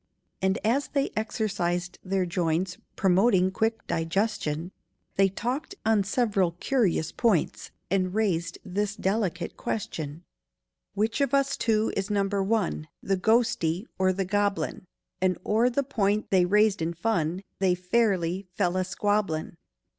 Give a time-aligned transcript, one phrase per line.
[0.41, 4.71] And as they exercised their joints, Promoting quick digestion,
[5.15, 10.23] They talked on several curious points, And raised this delicate question:
[10.95, 14.87] "Which of us two is Number One— The ghostie, or the goblin?"
[15.21, 19.55] And o'er the point they raised in fun They fairly fell a squabblin'.